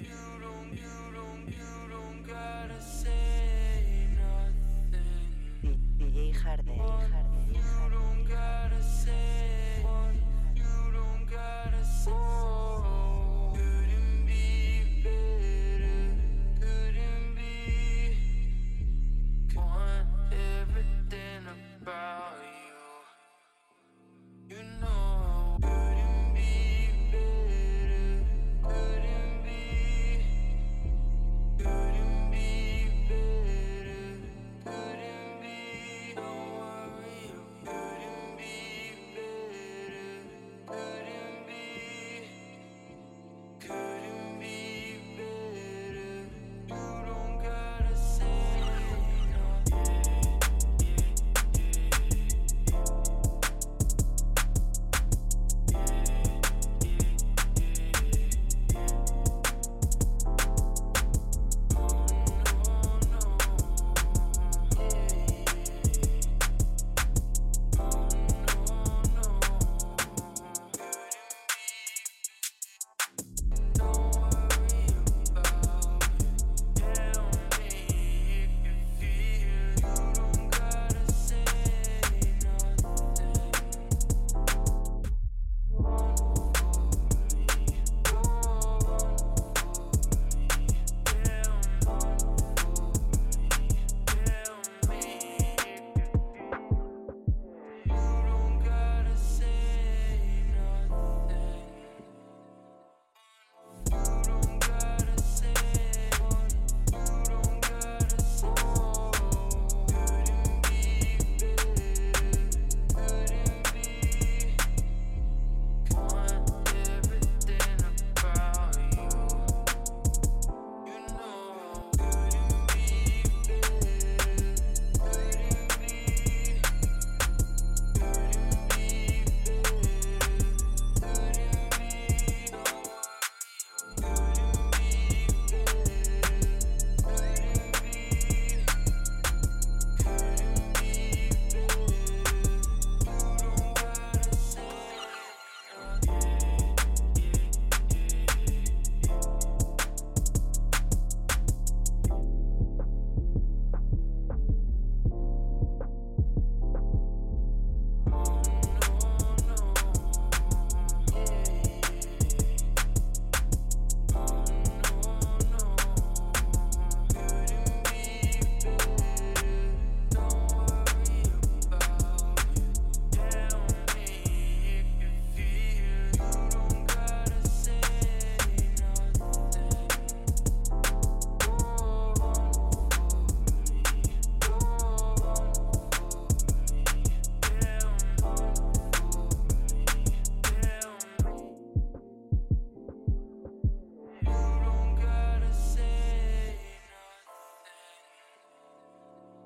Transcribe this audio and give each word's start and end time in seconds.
Yeah. 0.00 0.27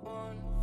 one. 0.05 0.62